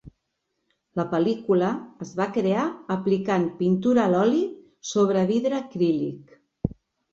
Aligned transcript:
La 0.99 1.03
pel·lícula 1.11 1.69
es 2.05 2.13
va 2.21 2.27
crear 2.39 2.63
aplicant 2.97 3.47
pintura 3.61 4.03
a 4.07 4.13
l'oli 4.15 4.43
sobre 4.95 5.27
vidre 5.35 5.63
acrílic. 5.63 6.37